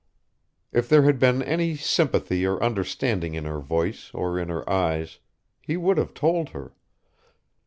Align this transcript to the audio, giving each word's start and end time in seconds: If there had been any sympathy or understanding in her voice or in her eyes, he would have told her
If 0.71 0.89
there 0.89 1.03
had 1.03 1.19
been 1.19 1.43
any 1.43 1.75
sympathy 1.75 2.43
or 2.43 2.57
understanding 2.63 3.35
in 3.35 3.45
her 3.45 3.59
voice 3.59 4.09
or 4.15 4.39
in 4.39 4.49
her 4.49 4.67
eyes, 4.67 5.19
he 5.61 5.77
would 5.77 5.99
have 5.99 6.15
told 6.15 6.49
her 6.49 6.73